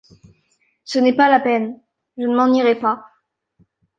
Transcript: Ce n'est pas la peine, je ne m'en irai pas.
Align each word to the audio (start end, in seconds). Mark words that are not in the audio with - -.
Ce 0.83 0.97
n'est 0.97 1.15
pas 1.15 1.29
la 1.29 1.39
peine, 1.39 1.79
je 2.17 2.23
ne 2.23 2.35
m'en 2.35 2.51
irai 2.51 2.73
pas. 2.73 3.05